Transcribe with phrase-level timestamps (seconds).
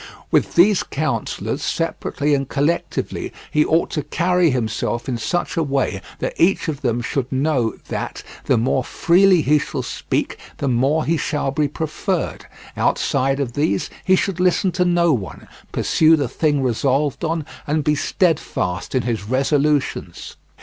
[0.31, 6.01] With these councillors, separately and collectively, he ought to carry himself in such a way
[6.17, 11.05] that each of them should know that, the more freely he shall speak, the more
[11.05, 16.27] he shall be preferred; outside of these, he should listen to no one, pursue the
[16.27, 20.35] thing resolved on, and be steadfast in his resolutions.